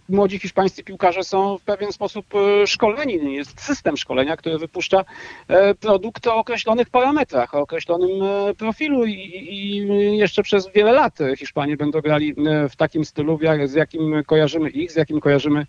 Młodzi 0.09 0.39
hiszpańscy 0.39 0.83
piłkarze 0.83 1.23
są 1.23 1.57
w 1.57 1.61
pewien 1.61 1.91
sposób 1.91 2.25
e, 2.35 2.67
szkoleni. 2.67 3.35
Jest 3.35 3.61
system 3.61 3.97
szkolenia, 3.97 4.37
który 4.37 4.57
wypuszcza 4.57 5.05
e, 5.47 5.75
produkt 5.75 6.27
o 6.27 6.35
określonych 6.35 6.89
parametrach, 6.89 7.53
o 7.53 7.59
określonym 7.59 8.09
profilu 8.57 9.05
i, 9.05 10.17
jeszcze 10.17 10.43
przez 10.43 10.69
wiele 10.75 10.91
lat 10.91 11.17
Hiszpanie 11.37 11.77
będą 11.77 12.01
grali 12.01 12.35
w 12.69 12.75
takim 12.75 13.05
stylu, 13.05 13.39
z 13.65 13.73
jakim 13.73 14.23
kojarzymy 14.23 14.69
ich, 14.69 14.91
z 14.91 14.95
jakim 14.95 15.19
kojarzymy 15.19 15.65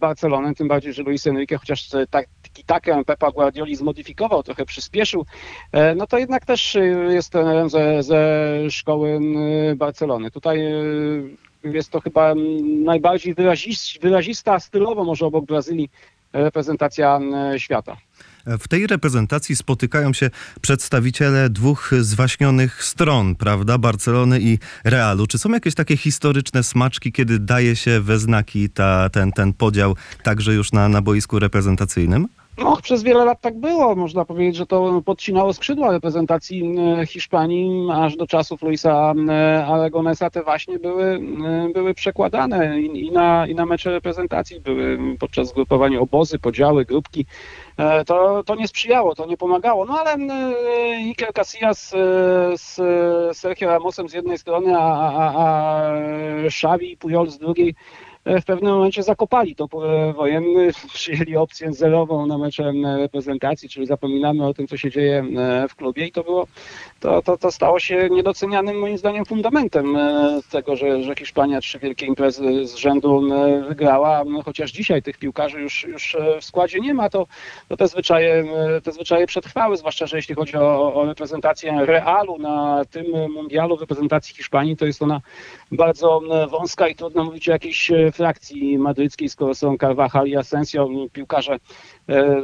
Barcelonę. 0.00 0.54
Tym 0.54 0.68
bardziej, 0.68 0.92
że 0.92 1.02
Luis 1.02 1.26
Enrique 1.26 1.58
chociaż 1.58 1.88
tak, 2.10 2.26
takę 2.66 3.04
Pepa 3.04 3.30
Guardioli 3.30 3.76
zmodyfikował, 3.76 4.42
trochę 4.42 4.64
przyspieszył, 4.64 5.26
no 5.96 6.06
to 6.06 6.18
jednak 6.18 6.46
też 6.46 6.78
jest 7.08 7.32
trenerem 7.32 7.70
ze, 7.70 8.02
ze 8.02 8.46
szkoły 8.70 9.20
Barcelony. 9.76 10.30
Tutaj 10.30 10.60
jest 11.64 11.90
to 11.90 12.00
chyba 12.00 12.30
mm, 12.30 12.84
najbardziej 12.84 13.34
wyrazis- 13.34 14.00
wyrazista 14.02 14.60
stylowo, 14.60 15.04
może 15.04 15.26
obok 15.26 15.44
Brazylii, 15.46 15.90
reprezentacja 16.32 17.16
m, 17.16 17.58
świata. 17.58 17.96
W 18.46 18.68
tej 18.68 18.86
reprezentacji 18.86 19.56
spotykają 19.56 20.12
się 20.12 20.30
przedstawiciele 20.60 21.50
dwóch 21.50 21.90
zwaśnionych 22.00 22.84
stron, 22.84 23.34
prawda? 23.34 23.78
Barcelony 23.78 24.40
i 24.40 24.58
Realu. 24.84 25.26
Czy 25.26 25.38
są 25.38 25.50
jakieś 25.50 25.74
takie 25.74 25.96
historyczne 25.96 26.62
smaczki, 26.62 27.12
kiedy 27.12 27.38
daje 27.38 27.76
się 27.76 28.00
we 28.00 28.18
znaki 28.18 28.70
ta, 28.70 29.08
ten, 29.10 29.32
ten 29.32 29.52
podział 29.52 29.96
także 30.22 30.54
już 30.54 30.72
na, 30.72 30.88
na 30.88 31.02
boisku 31.02 31.38
reprezentacyjnym? 31.38 32.28
No, 32.60 32.76
przez 32.82 33.02
wiele 33.02 33.24
lat 33.24 33.40
tak 33.40 33.60
było. 33.60 33.94
Można 33.94 34.24
powiedzieć, 34.24 34.56
że 34.56 34.66
to 34.66 35.02
podcinało 35.04 35.52
skrzydła 35.52 35.92
reprezentacji 35.92 36.74
e, 37.00 37.06
Hiszpanii, 37.06 37.88
aż 37.92 38.16
do 38.16 38.26
czasów 38.26 38.62
Luisa 38.62 39.14
e, 39.28 39.66
Aragonesa 39.66 40.30
te 40.30 40.42
właśnie 40.42 40.78
były, 40.78 41.04
e, 41.46 41.72
były 41.72 41.94
przekładane 41.94 42.80
i, 42.80 43.12
na, 43.12 43.46
i 43.46 43.54
na 43.54 43.66
mecze 43.66 43.90
reprezentacji. 43.90 44.60
Były 44.60 44.98
podczas 45.18 45.48
zgrupowania 45.48 46.00
obozy, 46.00 46.38
podziały, 46.38 46.84
grupki. 46.84 47.26
To, 48.06 48.44
to 48.44 48.54
nie 48.54 48.68
sprzyjało, 48.68 49.14
to 49.14 49.26
nie 49.26 49.36
pomagało. 49.36 49.84
No 49.84 49.98
ale 50.00 50.16
Iker 51.10 51.32
Casillas 51.32 51.94
e, 51.94 51.96
z 52.58 52.76
Sergio 53.38 53.68
Ramosem 53.68 54.08
z 54.08 54.12
jednej 54.12 54.38
strony, 54.38 54.76
a, 54.78 55.12
a, 55.12 55.34
a 55.34 55.92
Xavi 56.46 56.92
i 56.92 56.96
Puyol 56.96 57.30
z 57.30 57.38
drugiej 57.38 57.74
w 58.24 58.44
pewnym 58.44 58.72
momencie 58.72 59.02
zakopali 59.02 59.56
to 59.56 59.64
e, 59.64 60.12
wojenny, 60.12 60.70
przyjęli 60.94 61.36
opcję 61.36 61.72
zerową 61.72 62.26
na 62.26 62.38
mecze 62.38 62.64
e, 62.64 62.96
reprezentacji, 62.98 63.68
czyli 63.68 63.86
zapominamy 63.86 64.46
o 64.46 64.54
tym, 64.54 64.66
co 64.66 64.76
się 64.76 64.90
dzieje 64.90 65.24
e, 65.36 65.68
w 65.68 65.74
klubie 65.74 66.06
i 66.06 66.12
to 66.12 66.22
było, 66.22 66.46
to, 67.00 67.22
to, 67.22 67.38
to 67.38 67.52
stało 67.52 67.80
się 67.80 68.08
niedocenianym 68.10 68.78
moim 68.78 68.98
zdaniem 68.98 69.24
fundamentem 69.24 69.96
e, 69.96 70.40
tego, 70.50 70.76
że, 70.76 71.02
że 71.02 71.14
Hiszpania 71.14 71.60
trzy 71.60 71.78
wielkie 71.78 72.06
imprezy 72.06 72.66
z 72.66 72.74
rzędu 72.74 73.34
e, 73.34 73.62
wygrała, 73.68 74.24
chociaż 74.44 74.72
dzisiaj 74.72 75.02
tych 75.02 75.18
piłkarzy 75.18 75.60
już, 75.60 75.84
już 75.84 76.14
e, 76.14 76.40
w 76.40 76.44
składzie 76.44 76.80
nie 76.80 76.94
ma, 76.94 77.10
to, 77.10 77.26
to 77.68 77.76
te, 77.76 77.88
zwyczaje, 77.88 78.44
e, 78.76 78.80
te 78.80 78.92
zwyczaje 78.92 79.26
przetrwały, 79.26 79.76
zwłaszcza, 79.76 80.06
że 80.06 80.16
jeśli 80.16 80.34
chodzi 80.34 80.56
o, 80.56 80.94
o 80.94 81.04
reprezentację 81.04 81.86
Realu 81.86 82.38
na 82.38 82.84
tym 82.90 83.06
mundialu 83.32 83.76
w 83.76 83.80
reprezentacji 83.80 84.36
Hiszpanii, 84.36 84.76
to 84.76 84.86
jest 84.86 85.02
ona 85.02 85.20
bardzo 85.72 86.20
e, 86.30 86.46
wąska 86.46 86.88
i 86.88 86.94
trudno 86.94 87.24
mówić 87.24 87.48
o 87.48 87.52
jakiejś 87.52 87.90
e, 87.90 88.09
frakcji 88.12 88.78
madryckiej, 88.78 89.28
skoro 89.28 89.54
są 89.54 89.76
Carvajal 89.78 90.26
i 90.26 90.36
Asensio, 90.36 90.88
m, 90.90 91.08
piłkarze 91.12 91.58
e, 92.08 92.42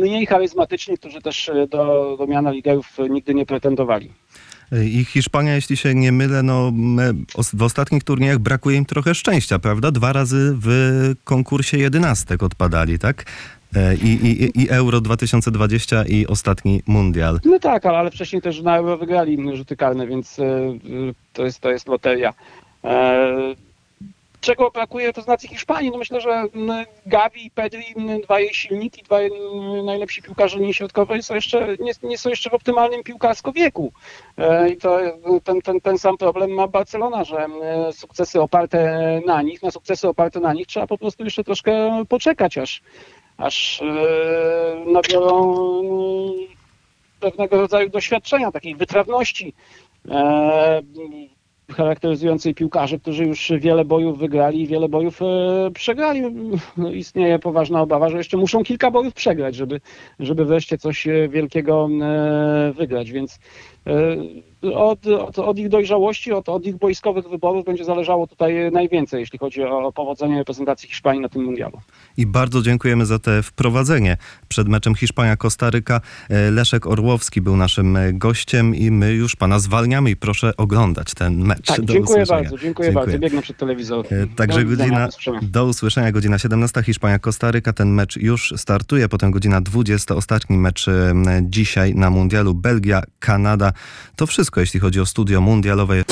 mniej 0.00 0.26
charyzmatyczni, 0.26 0.98
którzy 0.98 1.20
też 1.20 1.48
e, 1.48 1.66
do, 1.66 2.16
do 2.18 2.26
miana 2.26 2.50
liderów 2.50 2.96
nigdy 3.10 3.34
nie 3.34 3.46
pretendowali. 3.46 4.10
I 4.72 5.04
Hiszpania, 5.04 5.54
jeśli 5.54 5.76
się 5.76 5.94
nie 5.94 6.12
mylę, 6.12 6.42
no, 6.42 6.72
w 7.54 7.62
ostatnich 7.62 8.04
turniejach 8.04 8.38
brakuje 8.38 8.76
im 8.76 8.84
trochę 8.84 9.14
szczęścia, 9.14 9.58
prawda? 9.58 9.90
Dwa 9.90 10.12
razy 10.12 10.56
w 10.60 10.70
konkursie 11.24 11.78
jedenastek 11.78 12.42
odpadali, 12.42 12.98
tak? 12.98 13.24
E, 13.76 13.94
I, 13.94 14.08
i, 14.08 14.62
I 14.62 14.70
Euro 14.70 15.00
2020 15.00 16.04
i 16.04 16.26
ostatni 16.26 16.82
mundial. 16.86 17.40
No 17.44 17.58
tak, 17.58 17.86
ale, 17.86 17.98
ale 17.98 18.10
wcześniej 18.10 18.42
też 18.42 18.62
na 18.62 18.76
Euro 18.76 18.98
wygrali 18.98 19.56
rzuty 19.56 19.76
karne, 19.76 20.06
więc 20.06 20.38
e, 20.38 20.44
e, 20.44 20.78
to 21.32 21.44
jest, 21.44 21.60
to 21.60 21.70
jest 21.70 21.88
loteria. 21.88 22.34
Czego 24.40 24.70
brakuje 24.70 25.06
reprezentacji 25.06 25.48
Hiszpanii? 25.48 25.90
No 25.90 25.98
myślę, 25.98 26.20
że 26.20 26.30
mm, 26.30 26.86
Gavi 27.06 27.46
i 27.46 27.50
Pedri, 27.50 27.84
mm, 27.96 28.20
dwa 28.20 28.40
jej 28.40 28.54
silniki, 28.54 29.02
dwa 29.02 29.20
jej, 29.20 29.30
mm, 29.32 29.84
najlepsi 29.84 30.22
piłkarze 30.22 30.58
linii 30.58 30.74
środkowej 30.74 31.22
są 31.22 31.34
jeszcze, 31.34 31.76
nie, 31.80 31.92
nie 32.02 32.18
są 32.18 32.30
jeszcze 32.30 32.50
w 32.50 32.54
optymalnym 32.54 33.02
piłkarsko 33.02 33.52
wieku. 33.52 33.92
E, 34.38 34.70
I 34.70 34.76
to 34.76 35.02
e, 35.02 35.12
ten, 35.44 35.62
ten, 35.62 35.80
ten 35.80 35.98
sam 35.98 36.16
problem 36.16 36.50
ma 36.50 36.68
Barcelona, 36.68 37.24
że 37.24 37.46
sukcesy 37.92 38.40
oparte 38.40 39.20
na 39.26 39.42
nich, 39.42 39.62
na 39.62 39.70
sukcesy 39.70 40.08
oparte 40.08 40.40
na 40.40 40.52
nich 40.52 40.66
trzeba 40.66 40.86
po 40.86 40.98
prostu 40.98 41.24
jeszcze 41.24 41.44
troszkę 41.44 42.04
poczekać, 42.08 42.58
aż, 42.58 42.82
aż 43.36 43.82
e, 43.82 44.84
nabiorą 44.86 45.62
pewnego 47.20 47.56
rodzaju 47.56 47.88
doświadczenia, 47.88 48.52
takiej 48.52 48.76
wytrawności. 48.76 49.54
Charakteryzującej 51.72 52.54
piłkarzy, 52.54 52.98
którzy 52.98 53.24
już 53.24 53.52
wiele 53.58 53.84
bojów 53.84 54.18
wygrali 54.18 54.60
i 54.60 54.66
wiele 54.66 54.88
bojów 54.88 55.22
e, 55.22 55.70
przegrali. 55.74 56.22
No, 56.76 56.92
istnieje 56.92 57.38
poważna 57.38 57.80
obawa, 57.80 58.08
że 58.08 58.16
jeszcze 58.16 58.36
muszą 58.36 58.62
kilka 58.64 58.90
bojów 58.90 59.14
przegrać, 59.14 59.54
żeby, 59.54 59.80
żeby 60.18 60.44
wreszcie 60.44 60.78
coś 60.78 61.06
e, 61.06 61.28
wielkiego 61.28 61.88
e, 62.02 62.72
wygrać, 62.72 63.10
więc 63.10 63.38
od, 64.74 65.06
od, 65.06 65.38
od 65.38 65.58
ich 65.58 65.68
dojrzałości, 65.68 66.32
od, 66.32 66.48
od 66.48 66.66
ich 66.66 66.76
boiskowych 66.76 67.28
wyborów 67.28 67.64
będzie 67.64 67.84
zależało 67.84 68.26
tutaj 68.26 68.54
najwięcej, 68.72 69.20
jeśli 69.20 69.38
chodzi 69.38 69.62
o 69.62 69.92
powodzenie 69.92 70.38
reprezentacji 70.38 70.88
Hiszpanii 70.88 71.20
na 71.20 71.28
tym 71.28 71.44
mundialu. 71.44 71.80
I 72.16 72.26
bardzo 72.26 72.62
dziękujemy 72.62 73.06
za 73.06 73.18
te 73.18 73.42
wprowadzenie. 73.42 74.16
Przed 74.48 74.68
meczem 74.68 74.94
Hiszpania-Kostaryka 74.94 76.00
e, 76.28 76.50
Leszek 76.50 76.86
Orłowski 76.86 77.40
był 77.40 77.56
naszym 77.56 77.96
e, 77.96 78.12
gościem 78.12 78.74
i 78.74 78.90
my 78.90 79.12
już 79.12 79.36
pana 79.36 79.58
zwalniamy 79.58 80.10
i 80.10 80.16
proszę 80.16 80.56
oglądać 80.56 81.14
ten 81.14 81.44
mecz. 81.44 81.66
Tak, 81.66 81.80
Do 81.80 81.92
dziękuję 81.92 82.22
usłyszenia. 82.22 82.42
bardzo, 82.42 82.58
dziękuję, 82.58 82.92
bardzo. 82.92 83.18
Biegnę 83.18 83.42
przed 83.42 83.56
telewizor. 83.56 84.06
E, 84.10 84.26
Także 84.36 84.64
Do 84.64 84.76
godzina, 84.76 85.08
do 85.42 85.64
usłyszenia. 85.66 86.12
godzina 86.12 86.38
17 86.38 86.82
Hiszpania-Kostaryka. 86.82 87.72
Ten 87.72 87.94
mecz 87.94 88.16
już 88.16 88.54
startuje, 88.56 89.08
potem 89.08 89.30
godzina 89.30 89.60
20, 89.60 90.14
ostatni 90.14 90.58
mecz 90.58 90.88
e, 90.88 91.12
dzisiaj 91.42 91.94
na 91.94 92.10
mundialu 92.10 92.54
Belgia-Kanada. 92.54 93.69
To 94.16 94.26
wszystko, 94.26 94.60
jeśli 94.60 94.80
chodzi 94.80 95.00
o 95.00 95.06
studio 95.06 95.40
mundialowe. 95.40 95.96
Jest 95.96 96.06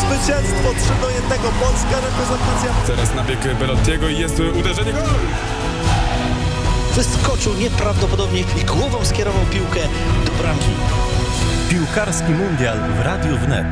zwycięstwo 0.00 0.68
3 0.80 1.00
do 1.00 1.10
1. 1.10 1.28
Polska 1.60 2.00
reprezentacja 2.00 2.70
Teraz 2.86 3.14
nabieg 3.14 3.58
Belottiego 3.58 4.08
i 4.08 4.18
jest 4.18 4.40
uderzenie 4.40 4.92
gol! 4.92 5.02
Wyskoczył 6.94 7.54
nieprawdopodobnie 7.54 8.40
i 8.40 8.64
głową 8.64 9.04
skierował 9.04 9.42
piłkę 9.46 9.80
do 10.26 10.32
bramki. 10.32 10.70
Piłkarski 11.70 12.32
mundial 12.32 12.78
w 12.98 13.00
Radiu 13.00 13.38
Wnet. 13.38 13.66